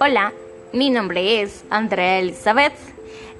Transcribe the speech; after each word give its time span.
Hola, 0.00 0.32
mi 0.72 0.90
nombre 0.90 1.42
es 1.42 1.64
Andrea 1.68 2.18
Elizabeth 2.20 2.72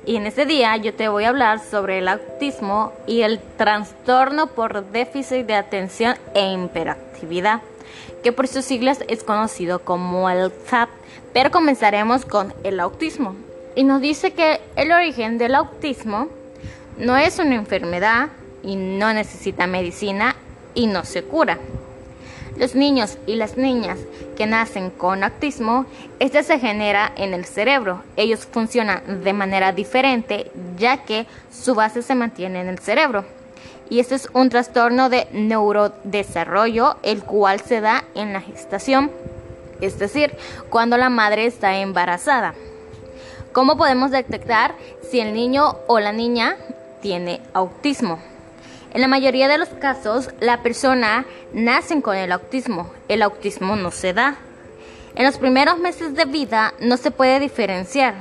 y 0.05 0.17
en 0.17 0.27
este 0.27 0.45
día 0.45 0.77
yo 0.77 0.93
te 0.93 1.09
voy 1.09 1.25
a 1.25 1.31
hablar 1.31 1.61
sobre 1.61 1.99
el 1.99 2.09
autismo 2.09 2.93
y 3.07 3.23
el 3.23 3.41
trastorno 3.57 4.49
por 4.49 4.91
déficit 4.91 5.47
de 5.47 5.55
atención 5.55 6.17
e 6.35 6.53
hiperactividad, 6.53 7.63
que 8.23 8.33
por 8.33 8.47
sus 8.47 8.67
siglas 8.67 9.01
es 9.09 9.25
conocido 9.25 9.79
como 9.79 10.29
el 10.29 10.53
TAP, 10.53 10.91
pero 11.33 11.51
comenzaremos 11.51 12.27
con 12.27 12.53
el 12.65 12.81
autismo. 12.81 13.35
Y 13.75 13.85
nos 13.85 14.01
dice 14.03 14.33
que 14.33 14.61
el 14.77 14.93
origen 14.93 15.39
del 15.39 15.55
autismo 15.55 16.29
no 16.99 17.17
es 17.17 17.39
una 17.39 17.55
enfermedad 17.55 18.29
y 18.63 18.77
no 18.77 19.13
necesita 19.13 19.67
medicina 19.67 20.37
y 20.75 20.87
no 20.87 21.05
se 21.05 21.23
cura. 21.23 21.59
Los 22.57 22.75
niños 22.75 23.19
y 23.27 23.35
las 23.35 23.57
niñas 23.57 23.99
que 24.37 24.47
nacen 24.47 24.91
con 24.91 25.25
autismo, 25.25 25.87
este 26.21 26.43
se 26.45 26.61
genera 26.61 27.13
en 27.17 27.35
el 27.35 27.45
cerebro. 27.45 28.03
Ellos 28.17 28.47
funcionan 28.47 29.25
de 29.25 29.33
manera 29.33 29.73
diferente 29.73 30.51
ya 30.79 30.99
que 30.99 31.27
su 31.53 31.75
base 31.75 32.03
se 32.03 32.15
mantiene 32.15 32.61
en 32.61 32.69
el 32.69 32.79
cerebro. 32.79 33.25
Y 33.91 33.99
este 33.99 34.15
es 34.15 34.29
un 34.33 34.49
trastorno 34.51 35.09
de 35.09 35.27
neurodesarrollo, 35.33 36.97
el 37.03 37.23
cual 37.25 37.61
se 37.61 37.81
da 37.81 38.05
en 38.15 38.33
la 38.33 38.41
gestación, 38.41 39.11
es 39.81 39.99
decir, 39.99 40.35
cuando 40.71 40.97
la 40.97 41.11
madre 41.11 41.47
está 41.47 41.77
embarazada. 41.79 42.55
¿Cómo 43.53 43.77
podemos 43.77 44.11
detectar 44.11 44.75
si 45.09 45.21
el 45.21 45.35
niño 45.35 45.77
o 45.87 46.01
la 46.01 46.13
niña 46.13 46.57
tiene 47.03 47.41
autismo? 47.53 48.19
En 48.95 49.01
la 49.01 49.09
mayoría 49.09 49.49
de 49.49 49.59
los 49.59 49.71
casos, 49.71 50.31
la 50.39 50.63
persona 50.63 51.27
nace 51.53 52.01
con 52.01 52.17
el 52.17 52.31
autismo. 52.31 52.93
El 53.09 53.23
autismo 53.23 53.75
no 53.75 53.91
se 53.91 54.13
da. 54.13 54.37
En 55.17 55.27
los 55.27 55.37
primeros 55.37 55.81
meses 55.81 56.15
de 56.15 56.27
vida 56.27 56.75
no 56.79 56.97
se 56.97 57.11
puede 57.11 57.41
diferenciar. 57.41 58.15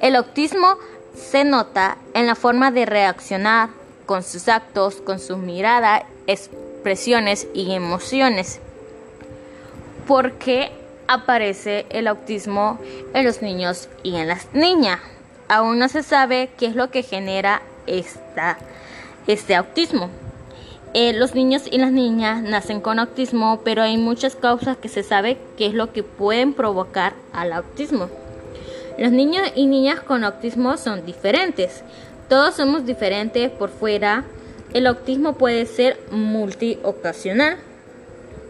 El 0.00 0.16
autismo 0.16 0.78
se 1.14 1.44
nota 1.44 1.98
en 2.14 2.26
la 2.26 2.36
forma 2.36 2.70
de 2.70 2.86
reaccionar 2.86 3.68
con 4.06 4.22
sus 4.22 4.48
actos, 4.48 4.96
con 4.96 5.20
su 5.20 5.36
mirada, 5.36 6.06
expresiones 6.26 7.46
y 7.52 7.74
emociones. 7.74 8.60
¿Por 10.06 10.32
qué 10.32 10.72
aparece 11.06 11.84
el 11.90 12.06
autismo 12.06 12.78
en 13.12 13.26
los 13.26 13.42
niños 13.42 13.90
y 14.02 14.16
en 14.16 14.26
las 14.26 14.54
niñas? 14.54 15.00
Aún 15.48 15.78
no 15.78 15.90
se 15.90 16.02
sabe 16.02 16.48
qué 16.56 16.64
es 16.64 16.76
lo 16.76 16.90
que 16.90 17.02
genera 17.02 17.60
esta 17.86 18.56
este 19.26 19.54
autismo. 19.54 20.10
Eh, 20.92 21.12
los 21.12 21.36
niños 21.36 21.62
y 21.70 21.78
las 21.78 21.92
niñas 21.92 22.42
nacen 22.42 22.80
con 22.80 22.98
autismo, 22.98 23.60
pero 23.64 23.82
hay 23.82 23.96
muchas 23.96 24.34
causas 24.34 24.76
que 24.76 24.88
se 24.88 25.04
sabe 25.04 25.38
que 25.56 25.66
es 25.66 25.74
lo 25.74 25.92
que 25.92 26.02
pueden 26.02 26.52
provocar 26.52 27.12
al 27.32 27.52
autismo. 27.52 28.08
Los 28.98 29.12
niños 29.12 29.50
y 29.54 29.66
niñas 29.66 30.00
con 30.00 30.24
autismo 30.24 30.76
son 30.76 31.06
diferentes. 31.06 31.84
Todos 32.28 32.56
somos 32.56 32.84
diferentes 32.86 33.50
por 33.50 33.70
fuera. 33.70 34.24
El 34.74 34.86
autismo 34.86 35.34
puede 35.34 35.64
ser 35.66 35.98
multiocasional, 36.10 37.56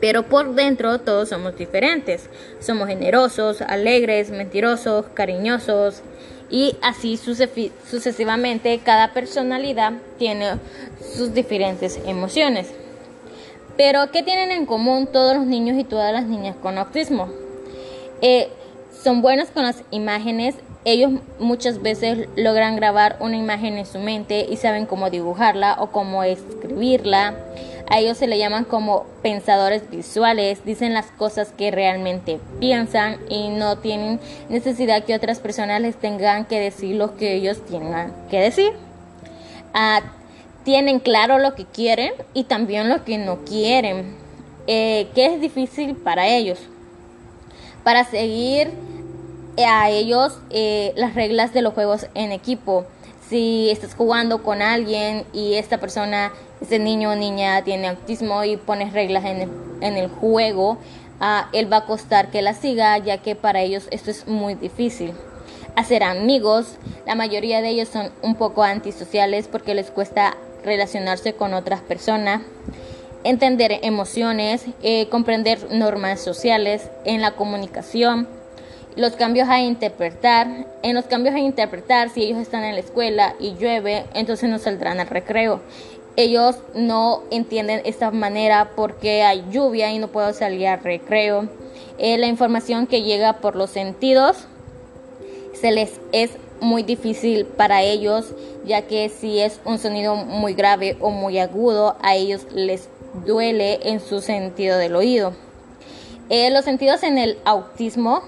pero 0.00 0.22
por 0.22 0.54
dentro 0.54 0.98
todos 0.98 1.28
somos 1.28 1.56
diferentes. 1.56 2.30
Somos 2.58 2.88
generosos, 2.88 3.60
alegres, 3.60 4.30
mentirosos, 4.30 5.06
cariñosos, 5.12 6.02
y 6.50 6.76
así 6.82 7.16
sucesivamente 7.16 8.78
cada 8.84 9.12
personalidad 9.12 9.92
tiene 10.18 10.56
sus 11.16 11.32
diferentes 11.32 12.00
emociones. 12.04 12.68
Pero, 13.76 14.10
¿qué 14.10 14.22
tienen 14.22 14.50
en 14.50 14.66
común 14.66 15.06
todos 15.06 15.36
los 15.36 15.46
niños 15.46 15.78
y 15.78 15.84
todas 15.84 16.12
las 16.12 16.26
niñas 16.26 16.56
con 16.60 16.76
autismo? 16.76 17.28
Eh, 18.20 18.48
son 19.02 19.22
buenos 19.22 19.48
con 19.48 19.62
las 19.62 19.82
imágenes, 19.90 20.56
ellos 20.84 21.12
muchas 21.38 21.82
veces 21.82 22.28
logran 22.36 22.76
grabar 22.76 23.16
una 23.20 23.36
imagen 23.36 23.76
en 23.76 23.86
su 23.86 23.98
mente 23.98 24.46
y 24.48 24.56
saben 24.56 24.86
cómo 24.86 25.10
dibujarla 25.10 25.76
o 25.78 25.90
cómo 25.90 26.24
escribirla. 26.24 27.34
A 27.90 27.98
ellos 27.98 28.18
se 28.18 28.28
le 28.28 28.38
llaman 28.38 28.64
como 28.64 29.04
pensadores 29.20 29.90
visuales, 29.90 30.64
dicen 30.64 30.94
las 30.94 31.06
cosas 31.06 31.52
que 31.56 31.72
realmente 31.72 32.38
piensan 32.60 33.18
y 33.28 33.48
no 33.48 33.78
tienen 33.78 34.20
necesidad 34.48 35.02
que 35.02 35.16
otras 35.16 35.40
personas 35.40 35.80
les 35.80 35.96
tengan 35.96 36.44
que 36.44 36.60
decir 36.60 36.94
lo 36.94 37.16
que 37.16 37.34
ellos 37.34 37.66
tengan 37.66 38.14
que 38.30 38.38
decir. 38.38 38.72
Ah, 39.74 40.02
tienen 40.62 41.00
claro 41.00 41.38
lo 41.38 41.56
que 41.56 41.64
quieren 41.64 42.12
y 42.32 42.44
también 42.44 42.88
lo 42.88 43.04
que 43.04 43.18
no 43.18 43.44
quieren, 43.44 44.14
eh, 44.68 45.08
que 45.12 45.26
es 45.26 45.40
difícil 45.40 45.96
para 45.96 46.28
ellos. 46.28 46.60
Para 47.82 48.04
seguir 48.04 48.70
a 49.58 49.90
ellos 49.90 50.38
eh, 50.50 50.92
las 50.94 51.16
reglas 51.16 51.52
de 51.52 51.62
los 51.62 51.74
juegos 51.74 52.06
en 52.14 52.30
equipo 52.30 52.86
si 53.30 53.70
estás 53.70 53.94
jugando 53.94 54.42
con 54.42 54.60
alguien 54.60 55.24
y 55.32 55.54
esta 55.54 55.78
persona, 55.78 56.32
ese 56.60 56.80
niño 56.80 57.12
o 57.12 57.14
niña 57.14 57.62
tiene 57.62 57.88
autismo 57.88 58.42
y 58.44 58.56
pones 58.56 58.92
reglas 58.92 59.24
en 59.24 59.42
el, 59.42 59.50
en 59.80 59.96
el 59.96 60.08
juego, 60.08 60.72
uh, 60.72 61.46
él 61.52 61.72
va 61.72 61.78
a 61.78 61.86
costar 61.86 62.30
que 62.30 62.42
la 62.42 62.54
siga, 62.54 62.98
ya 62.98 63.18
que 63.18 63.36
para 63.36 63.62
ellos 63.62 63.86
esto 63.92 64.10
es 64.10 64.26
muy 64.26 64.56
difícil. 64.56 65.12
Hacer 65.76 66.02
amigos, 66.02 66.76
la 67.06 67.14
mayoría 67.14 67.62
de 67.62 67.68
ellos 67.68 67.88
son 67.88 68.10
un 68.22 68.34
poco 68.34 68.64
antisociales 68.64 69.46
porque 69.46 69.74
les 69.74 69.92
cuesta 69.92 70.36
relacionarse 70.64 71.32
con 71.32 71.54
otras 71.54 71.80
personas 71.80 72.42
entender 73.24 73.80
emociones, 73.82 74.64
eh, 74.82 75.08
comprender 75.08 75.72
normas 75.72 76.20
sociales 76.20 76.88
en 77.04 77.20
la 77.20 77.32
comunicación, 77.32 78.28
los 78.96 79.12
cambios 79.12 79.48
a 79.48 79.60
interpretar. 79.60 80.66
En 80.82 80.94
los 80.94 81.06
cambios 81.06 81.34
a 81.34 81.38
interpretar, 81.38 82.10
si 82.10 82.22
ellos 82.22 82.38
están 82.38 82.64
en 82.64 82.74
la 82.74 82.80
escuela 82.80 83.34
y 83.38 83.54
llueve, 83.54 84.04
entonces 84.14 84.48
no 84.48 84.58
saldrán 84.58 85.00
al 85.00 85.08
recreo. 85.08 85.60
Ellos 86.16 86.56
no 86.74 87.22
entienden 87.30 87.82
esta 87.84 88.10
manera 88.10 88.72
porque 88.76 89.22
hay 89.22 89.44
lluvia 89.50 89.92
y 89.92 89.98
no 89.98 90.08
puedo 90.08 90.32
salir 90.32 90.66
al 90.66 90.82
recreo. 90.82 91.48
Eh, 91.98 92.18
la 92.18 92.26
información 92.26 92.86
que 92.86 93.02
llega 93.02 93.34
por 93.34 93.56
los 93.56 93.70
sentidos 93.70 94.46
se 95.54 95.70
les 95.70 96.00
es 96.12 96.30
muy 96.60 96.82
difícil 96.82 97.46
para 97.46 97.82
ellos, 97.82 98.34
ya 98.64 98.82
que 98.82 99.08
si 99.08 99.40
es 99.40 99.60
un 99.64 99.78
sonido 99.78 100.16
muy 100.16 100.54
grave 100.54 100.96
o 101.00 101.10
muy 101.10 101.38
agudo, 101.38 101.96
a 102.02 102.16
ellos 102.16 102.46
les 102.54 102.88
duele 103.24 103.80
en 103.82 104.00
su 104.00 104.20
sentido 104.20 104.78
del 104.78 104.96
oído. 104.96 105.32
Eh, 106.28 106.50
los 106.50 106.64
sentidos 106.64 107.02
en 107.02 107.18
el 107.18 107.38
autismo 107.44 108.22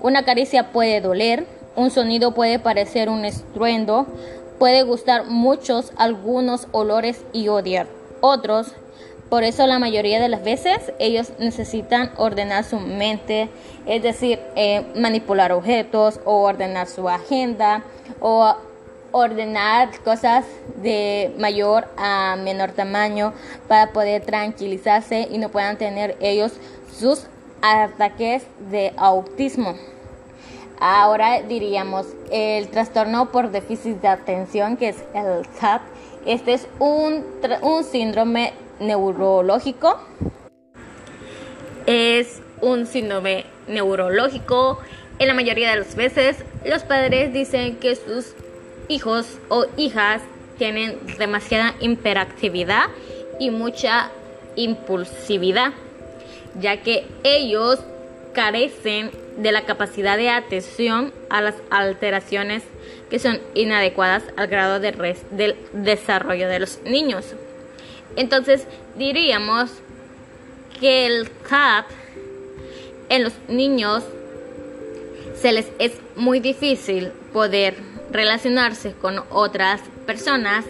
una 0.00 0.24
caricia 0.24 0.70
puede 0.72 1.00
doler, 1.00 1.46
un 1.76 1.90
sonido 1.90 2.32
puede 2.32 2.58
parecer 2.58 3.08
un 3.08 3.24
estruendo, 3.24 4.06
puede 4.58 4.82
gustar 4.82 5.26
muchos, 5.26 5.92
algunos 5.96 6.68
olores 6.72 7.24
y 7.32 7.48
odiar 7.48 7.86
otros. 8.20 8.74
Por 9.28 9.44
eso 9.44 9.66
la 9.66 9.78
mayoría 9.78 10.20
de 10.20 10.28
las 10.28 10.42
veces 10.42 10.92
ellos 10.98 11.32
necesitan 11.38 12.10
ordenar 12.16 12.64
su 12.64 12.80
mente, 12.80 13.50
es 13.86 14.02
decir, 14.02 14.40
eh, 14.56 14.86
manipular 14.96 15.52
objetos 15.52 16.18
o 16.24 16.42
ordenar 16.42 16.88
su 16.88 17.08
agenda 17.08 17.82
o 18.20 18.56
ordenar 19.12 19.90
cosas 20.00 20.44
de 20.82 21.34
mayor 21.38 21.88
a 21.96 22.36
menor 22.36 22.72
tamaño 22.72 23.32
para 23.66 23.92
poder 23.92 24.24
tranquilizarse 24.24 25.28
y 25.30 25.38
no 25.38 25.50
puedan 25.50 25.76
tener 25.76 26.16
ellos 26.20 26.52
sus 26.98 27.26
ataques 27.62 28.44
de 28.70 28.92
autismo. 28.96 29.76
Ahora 30.80 31.42
diríamos 31.42 32.06
el 32.30 32.68
trastorno 32.68 33.32
por 33.32 33.50
déficit 33.50 34.00
de 34.00 34.08
atención, 34.08 34.76
que 34.76 34.90
es 34.90 35.04
el 35.14 35.46
TAP. 35.60 35.82
Este 36.24 36.54
es 36.54 36.68
un, 36.78 37.24
un 37.62 37.84
síndrome 37.84 38.52
neurológico. 38.78 39.98
Es 41.86 42.40
un 42.60 42.86
síndrome 42.86 43.44
neurológico. 43.66 44.78
En 45.18 45.26
la 45.26 45.34
mayoría 45.34 45.70
de 45.70 45.78
las 45.78 45.96
veces, 45.96 46.44
los 46.64 46.84
padres 46.84 47.32
dicen 47.32 47.76
que 47.78 47.96
sus 47.96 48.34
hijos 48.88 49.38
o 49.48 49.66
hijas 49.76 50.22
tienen 50.58 50.98
demasiada 51.18 51.74
hiperactividad 51.80 52.84
y 53.40 53.50
mucha 53.50 54.10
impulsividad 54.54 55.72
ya 56.60 56.82
que 56.82 57.06
ellos 57.24 57.80
carecen 58.34 59.10
de 59.36 59.52
la 59.52 59.64
capacidad 59.64 60.16
de 60.16 60.30
atención 60.30 61.12
a 61.30 61.40
las 61.40 61.54
alteraciones 61.70 62.62
que 63.10 63.18
son 63.18 63.40
inadecuadas 63.54 64.24
al 64.36 64.48
grado 64.48 64.80
de 64.80 65.16
del 65.30 65.56
desarrollo 65.72 66.48
de 66.48 66.58
los 66.60 66.80
niños. 66.84 67.34
Entonces 68.16 68.66
diríamos 68.96 69.70
que 70.80 71.06
el 71.06 71.30
CAP 71.48 71.86
en 73.08 73.24
los 73.24 73.32
niños 73.48 74.04
se 75.34 75.52
les 75.52 75.68
es 75.78 75.92
muy 76.16 76.40
difícil 76.40 77.12
poder 77.32 77.74
relacionarse 78.10 78.92
con 78.92 79.22
otras 79.30 79.80
personas 80.06 80.64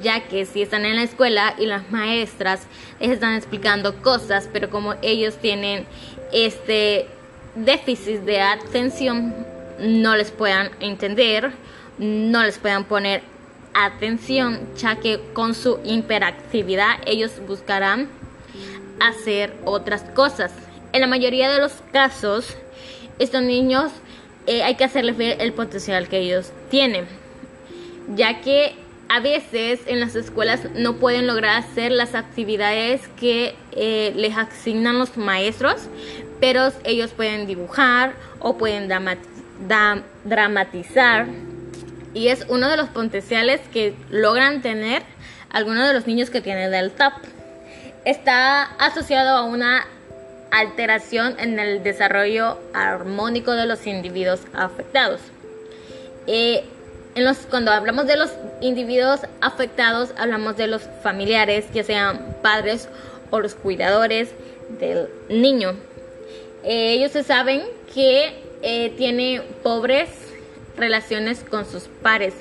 ya 0.00 0.20
que 0.28 0.46
si 0.46 0.62
están 0.62 0.84
en 0.84 0.96
la 0.96 1.02
escuela 1.02 1.54
y 1.58 1.66
las 1.66 1.90
maestras 1.90 2.66
les 3.00 3.10
están 3.10 3.34
explicando 3.34 4.00
cosas, 4.02 4.48
pero 4.52 4.70
como 4.70 4.94
ellos 5.02 5.36
tienen 5.36 5.86
este 6.32 7.06
déficit 7.54 8.20
de 8.20 8.40
atención, 8.40 9.34
no 9.78 10.16
les 10.16 10.30
puedan 10.30 10.70
entender, 10.80 11.52
no 11.98 12.42
les 12.42 12.58
puedan 12.58 12.84
poner 12.84 13.22
atención, 13.74 14.60
ya 14.76 14.96
que 14.96 15.20
con 15.32 15.54
su 15.54 15.78
hiperactividad 15.84 16.98
ellos 17.06 17.32
buscarán 17.46 18.08
hacer 19.00 19.54
otras 19.64 20.02
cosas. 20.02 20.52
En 20.92 21.00
la 21.00 21.06
mayoría 21.06 21.50
de 21.50 21.58
los 21.58 21.72
casos, 21.92 22.56
estos 23.18 23.42
niños 23.42 23.90
eh, 24.46 24.62
hay 24.62 24.74
que 24.74 24.84
hacerles 24.84 25.16
ver 25.16 25.40
el 25.40 25.52
potencial 25.52 26.08
que 26.08 26.18
ellos 26.18 26.52
tienen, 26.70 27.06
ya 28.14 28.40
que 28.40 28.74
a 29.12 29.20
veces 29.20 29.80
en 29.84 30.00
las 30.00 30.14
escuelas 30.14 30.60
no 30.74 30.94
pueden 30.94 31.26
lograr 31.26 31.58
hacer 31.58 31.92
las 31.92 32.14
actividades 32.14 33.06
que 33.08 33.54
eh, 33.72 34.10
les 34.16 34.34
asignan 34.38 34.98
los 34.98 35.18
maestros, 35.18 35.82
pero 36.40 36.72
ellos 36.84 37.10
pueden 37.10 37.46
dibujar 37.46 38.14
o 38.38 38.56
pueden 38.56 38.88
dramatizar 40.24 41.26
y 42.14 42.28
es 42.28 42.46
uno 42.48 42.70
de 42.70 42.78
los 42.78 42.88
potenciales 42.88 43.60
que 43.70 43.94
logran 44.08 44.62
tener 44.62 45.02
algunos 45.50 45.86
de 45.86 45.92
los 45.92 46.06
niños 46.06 46.30
que 46.30 46.40
tienen 46.40 46.72
el 46.72 46.90
TAP. 46.92 47.12
Está 48.06 48.62
asociado 48.62 49.36
a 49.36 49.42
una 49.42 49.86
alteración 50.50 51.36
en 51.38 51.58
el 51.58 51.82
desarrollo 51.82 52.56
armónico 52.72 53.52
de 53.52 53.66
los 53.66 53.86
individuos 53.86 54.40
afectados. 54.54 55.20
Eh, 56.26 56.64
en 57.14 57.24
los, 57.24 57.38
cuando 57.38 57.70
hablamos 57.70 58.06
de 58.06 58.16
los 58.16 58.30
individuos 58.60 59.20
afectados, 59.40 60.10
hablamos 60.16 60.56
de 60.56 60.66
los 60.66 60.82
familiares, 61.02 61.66
ya 61.74 61.84
sean 61.84 62.36
padres 62.42 62.88
o 63.30 63.40
los 63.40 63.54
cuidadores 63.54 64.30
del 64.78 65.08
niño. 65.28 65.74
Eh, 66.64 66.92
ellos 66.92 67.12
se 67.12 67.22
saben 67.22 67.62
que 67.92 68.32
eh, 68.62 68.94
tiene 68.96 69.42
pobres 69.62 70.08
relaciones 70.76 71.44
con 71.48 71.66
sus 71.66 71.84
pares. 72.02 72.34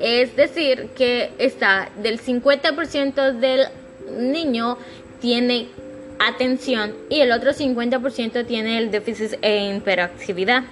Es 0.00 0.36
decir, 0.36 0.88
que 0.94 1.32
está 1.38 1.90
del 2.02 2.20
50% 2.20 3.32
del 3.32 3.66
niño 4.18 4.78
tiene 5.20 5.68
atención 6.18 6.94
y 7.08 7.20
el 7.20 7.32
otro 7.32 7.52
50% 7.52 8.46
tiene 8.46 8.78
el 8.78 8.90
déficit 8.90 9.34
e 9.42 9.74
hiperactividad. 9.74 10.64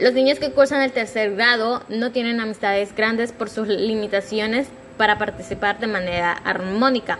Los 0.00 0.12
niños 0.12 0.38
que 0.38 0.52
cursan 0.52 0.82
el 0.82 0.92
tercer 0.92 1.34
grado 1.34 1.82
no 1.88 2.12
tienen 2.12 2.40
amistades 2.40 2.94
grandes 2.94 3.32
por 3.32 3.50
sus 3.50 3.66
limitaciones 3.66 4.68
para 4.96 5.18
participar 5.18 5.80
de 5.80 5.88
manera 5.88 6.32
armónica. 6.32 7.18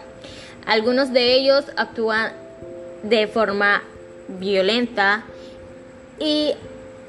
Algunos 0.65 1.13
de 1.13 1.35
ellos 1.35 1.65
actúan 1.77 2.33
de 3.03 3.27
forma 3.27 3.83
violenta 4.29 5.25
y 6.21 6.55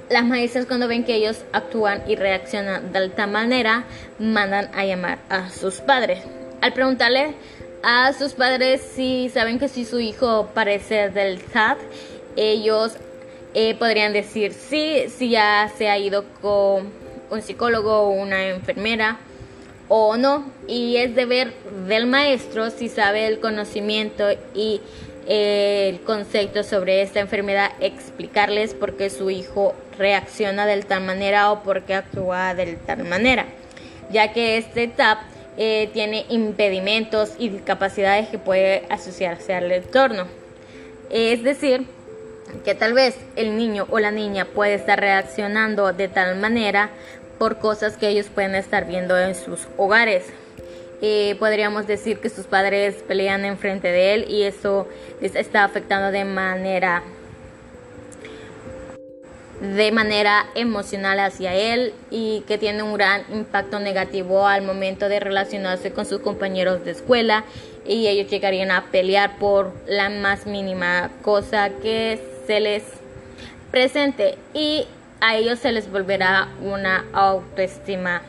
las 0.09 0.25
maestras 0.25 0.65
cuando 0.65 0.87
ven 0.87 1.03
que 1.03 1.15
ellos 1.15 1.43
actúan 1.53 2.01
y 2.07 2.15
reaccionan 2.15 2.91
de 2.91 3.09
tal 3.09 3.29
manera, 3.29 3.83
mandan 4.17 4.71
a 4.73 4.85
llamar 4.85 5.19
a 5.29 5.51
sus 5.51 5.81
padres. 5.81 6.23
Al 6.61 6.73
preguntarle 6.73 7.35
a 7.83 8.11
sus 8.13 8.33
padres 8.33 8.81
si 8.81 9.29
saben 9.29 9.59
que 9.59 9.67
si 9.67 9.85
su 9.85 9.99
hijo 9.99 10.49
parece 10.55 11.09
del 11.09 11.39
SAT, 11.39 11.77
ellos 12.35 12.93
eh, 13.53 13.75
podrían 13.75 14.13
decir 14.13 14.53
sí, 14.53 15.05
si 15.09 15.29
ya 15.29 15.71
se 15.77 15.89
ha 15.89 15.97
ido 15.97 16.25
con 16.41 16.91
un 17.29 17.41
psicólogo 17.41 18.01
o 18.01 18.09
una 18.09 18.47
enfermera 18.47 19.19
o 19.87 20.17
no. 20.17 20.45
Y 20.67 20.97
es 20.97 21.15
deber 21.15 21.53
del 21.87 22.05
maestro 22.05 22.69
si 22.69 22.89
sabe 22.89 23.27
el 23.27 23.39
conocimiento 23.39 24.25
y 24.53 24.81
el 25.27 25.99
concepto 26.01 26.63
sobre 26.63 27.03
esta 27.03 27.19
enfermedad, 27.19 27.71
explicarles 27.79 28.73
por 28.73 28.97
qué 28.97 29.11
su 29.11 29.29
hijo 29.29 29.75
reacciona 29.97 30.65
de 30.65 30.81
tal 30.81 31.03
manera 31.03 31.51
o 31.51 31.61
por 31.61 31.83
qué 31.83 31.93
actúa 31.93 32.55
de 32.55 32.77
tal 32.77 33.03
manera, 33.03 33.45
ya 34.11 34.33
que 34.33 34.57
este 34.57 34.87
TAP 34.87 35.19
eh, 35.57 35.89
tiene 35.93 36.25
impedimentos 36.29 37.33
y 37.37 37.49
discapacidades 37.49 38.29
que 38.29 38.39
puede 38.39 38.85
asociarse 38.89 39.53
al 39.53 39.71
entorno. 39.71 40.25
Es 41.11 41.43
decir, 41.43 41.85
que 42.63 42.75
tal 42.75 42.93
vez 42.93 43.15
el 43.35 43.57
niño 43.57 43.87
o 43.89 43.99
la 43.99 44.11
niña 44.11 44.45
puede 44.45 44.75
estar 44.75 44.99
reaccionando 44.99 45.93
de 45.93 46.07
tal 46.07 46.37
manera 46.37 46.89
por 47.37 47.57
cosas 47.57 47.97
que 47.97 48.09
ellos 48.09 48.27
pueden 48.27 48.55
estar 48.55 48.85
viendo 48.85 49.17
en 49.17 49.33
sus 49.35 49.67
hogares. 49.77 50.25
Eh, 51.01 51.37
podríamos 51.39 51.87
decir 51.87 52.19
que 52.19 52.29
sus 52.29 52.45
padres 52.45 52.95
pelean 53.07 53.45
enfrente 53.45 53.87
de 53.87 54.13
él 54.13 54.25
y 54.29 54.43
eso 54.43 54.87
está 55.21 55.63
afectando 55.63 56.11
de 56.11 56.25
manera 56.25 57.03
de 59.61 59.91
manera 59.91 60.45
emocional 60.55 61.19
hacia 61.19 61.53
él 61.53 61.93
y 62.09 62.43
que 62.47 62.57
tiene 62.57 62.81
un 62.81 62.93
gran 62.93 63.23
impacto 63.31 63.79
negativo 63.79 64.47
al 64.47 64.61
momento 64.61 65.09
de 65.09 65.19
relacionarse 65.19 65.91
con 65.91 66.05
sus 66.05 66.19
compañeros 66.19 66.85
de 66.85 66.91
escuela 66.91 67.43
y 67.85 68.07
ellos 68.07 68.29
llegarían 68.31 68.71
a 68.71 68.85
pelear 68.85 69.37
por 69.37 69.73
la 69.85 70.09
más 70.09 70.45
mínima 70.45 71.11
cosa 71.23 71.71
que 71.81 72.38
se 72.49 72.59
les 72.59 72.81
presente 73.69 74.35
y 74.55 74.87
a 75.21 75.35
ellos 75.35 75.59
se 75.59 75.71
les 75.71 75.91
volverá 75.91 76.47
una 76.63 77.05
autoestima 77.13 78.23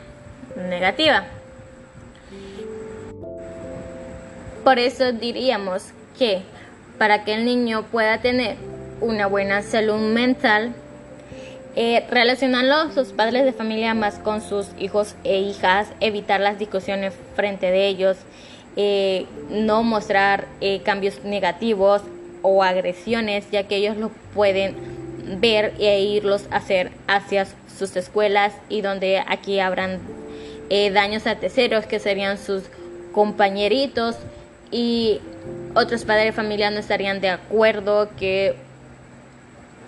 negativa. 0.55 1.23
Por 4.63 4.77
eso 4.77 5.11
diríamos 5.11 5.85
que 6.19 6.43
para 6.99 7.23
que 7.23 7.33
el 7.33 7.45
niño 7.45 7.81
pueda 7.91 8.19
tener 8.21 8.57
una 8.99 9.25
buena 9.25 9.63
salud 9.63 9.97
mental, 9.99 10.75
eh, 11.75 12.05
relacionando 12.11 12.75
a 12.75 12.91
sus 12.91 13.13
padres 13.13 13.43
de 13.43 13.53
familia 13.53 13.95
más 13.95 14.19
con 14.19 14.41
sus 14.41 14.67
hijos 14.77 15.15
e 15.23 15.39
hijas, 15.39 15.87
evitar 15.99 16.41
las 16.41 16.59
discusiones 16.59 17.15
frente 17.35 17.71
de 17.71 17.87
ellos, 17.87 18.17
eh, 18.75 19.25
no 19.49 19.81
mostrar 19.81 20.45
eh, 20.61 20.81
cambios 20.83 21.23
negativos 21.23 22.03
o 22.41 22.63
agresiones, 22.63 23.49
ya 23.51 23.67
que 23.67 23.77
ellos 23.77 23.97
lo 23.97 24.09
pueden 24.33 24.75
ver 25.39 25.73
e 25.79 26.01
irlos 26.01 26.47
a 26.51 26.57
hacer 26.57 26.91
hacia 27.07 27.47
sus 27.77 27.95
escuelas 27.95 28.53
y 28.69 28.81
donde 28.81 29.23
aquí 29.25 29.59
habrán 29.59 29.99
daños 30.93 31.27
a 31.27 31.35
terceros 31.35 31.85
que 31.85 31.99
serían 31.99 32.37
sus 32.37 32.63
compañeritos 33.11 34.15
y 34.71 35.19
otros 35.75 36.05
padres 36.05 36.25
de 36.25 36.31
familia 36.31 36.71
no 36.71 36.79
estarían 36.79 37.19
de 37.19 37.29
acuerdo 37.29 38.09
que 38.17 38.55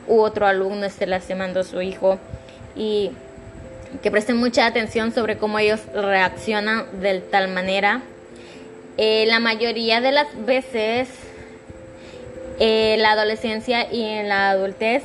u 0.08 0.20
otro 0.20 0.46
alumno 0.46 0.86
esté 0.86 1.08
lastimando 1.08 1.62
a 1.62 1.64
su 1.64 1.82
hijo 1.82 2.20
y 2.76 3.12
que 4.02 4.12
presten 4.12 4.38
mucha 4.38 4.66
atención 4.66 5.14
sobre 5.14 5.38
cómo 5.38 5.60
ellos 5.60 5.82
reaccionan 5.94 7.02
de 7.02 7.20
tal 7.20 7.48
manera. 7.48 8.02
Eh, 8.98 9.26
la 9.28 9.40
mayoría 9.40 10.02
de 10.02 10.12
las 10.12 10.28
veces, 10.46 11.10
en 12.60 13.02
la 13.02 13.12
adolescencia 13.12 13.92
y 13.92 14.04
en 14.04 14.30
la 14.30 14.52
adultez, 14.52 15.04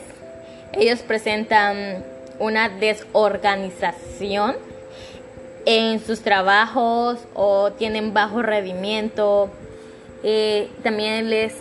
ellos 0.72 1.00
presentan 1.00 2.04
una 2.38 2.68
desorganización 2.68 4.56
en 5.66 6.00
sus 6.00 6.20
trabajos 6.20 7.18
o 7.34 7.72
tienen 7.72 8.14
bajo 8.14 8.42
rendimiento 8.42 9.50
eh, 10.22 10.68
también 10.82 11.30
les 11.30 11.54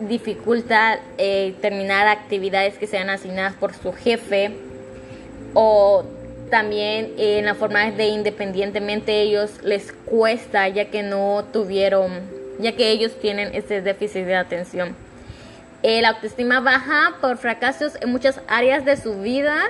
dificulta 0.00 1.00
eh, 1.18 1.54
terminar 1.60 2.06
actividades 2.06 2.78
que 2.78 2.86
sean 2.86 3.10
asignadas 3.10 3.54
por 3.54 3.74
su 3.74 3.92
jefe 3.92 4.52
o 5.54 6.04
también 6.50 7.12
en 7.18 7.44
la 7.44 7.54
forma 7.54 7.90
de 7.90 8.06
independientemente 8.06 9.20
ellos 9.20 9.62
les 9.62 9.92
cuesta 9.92 10.68
ya 10.68 10.86
que 10.86 11.02
no 11.02 11.44
tuvieron, 11.52 12.10
ya 12.58 12.72
que 12.72 12.90
ellos 12.90 13.12
tienen 13.20 13.54
ese 13.54 13.82
déficit 13.82 14.24
de 14.24 14.36
atención. 14.36 15.07
Eh, 15.82 16.02
la 16.02 16.10
autoestima 16.10 16.60
baja 16.60 17.16
por 17.20 17.36
fracasos 17.36 17.92
en 18.00 18.10
muchas 18.10 18.40
áreas 18.48 18.84
de 18.84 18.96
su 18.96 19.20
vida 19.20 19.62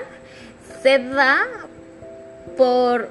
se 0.81 0.97
da 0.97 1.37
por 2.57 3.09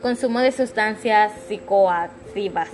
consumo 0.00 0.40
de 0.40 0.52
sustancias 0.52 1.32
psicoactivas. 1.46 2.70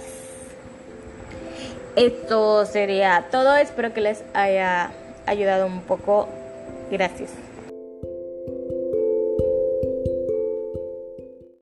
Esto 1.96 2.64
sería 2.66 3.26
todo. 3.30 3.56
Espero 3.56 3.92
que 3.92 4.00
les 4.00 4.22
haya 4.32 4.90
ayudado 5.26 5.66
un 5.66 5.80
poco. 5.82 6.28
Gracias. 6.90 7.47